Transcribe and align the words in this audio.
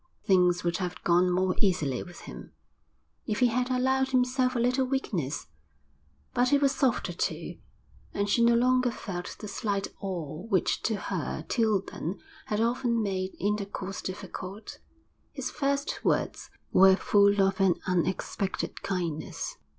Things 0.23 0.63
would 0.63 0.77
have 0.77 1.03
gone 1.03 1.29
more 1.29 1.53
easily 1.59 2.01
with 2.01 2.21
him, 2.21 2.53
if 3.27 3.37
he 3.39 3.49
had 3.49 3.69
allowed 3.69 4.09
himself 4.09 4.55
a 4.55 4.59
little 4.59 4.83
weakness. 4.87 5.45
But 6.33 6.49
he 6.49 6.57
was 6.57 6.71
softer 6.73 7.13
too, 7.13 7.59
and 8.11 8.27
she 8.27 8.41
no 8.43 8.55
longer 8.55 8.89
felt 8.89 9.35
the 9.39 9.47
slight 9.47 9.89
awe 9.99 10.41
which 10.47 10.81
to 10.85 10.95
her 10.95 11.45
till 11.47 11.81
then 11.81 12.17
had 12.47 12.59
often 12.59 13.03
made 13.03 13.35
intercourse 13.39 14.01
difficult. 14.01 14.79
His 15.33 15.51
first 15.51 16.03
words 16.03 16.49
were 16.71 16.95
full 16.95 17.39
of 17.39 17.61
an 17.61 17.75
unexpected 17.85 18.81
kindness. 18.81 19.57